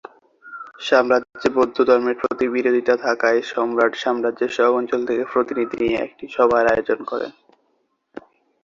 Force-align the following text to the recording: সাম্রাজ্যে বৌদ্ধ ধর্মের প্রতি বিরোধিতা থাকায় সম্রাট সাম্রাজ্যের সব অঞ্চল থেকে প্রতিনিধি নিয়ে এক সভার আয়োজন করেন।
সাম্রাজ্যে 0.79 1.49
বৌদ্ধ 1.55 1.77
ধর্মের 1.87 2.15
প্রতি 2.21 2.45
বিরোধিতা 2.55 2.95
থাকায় 3.05 3.39
সম্রাট 3.51 3.93
সাম্রাজ্যের 4.03 4.51
সব 4.57 4.71
অঞ্চল 4.79 5.01
থেকে 5.05 5.23
প্রতিনিধি 5.33 5.77
নিয়ে 5.81 5.97
এক 6.05 6.11
সভার 6.35 6.65
আয়োজন 6.73 6.99
করেন। 7.03 7.31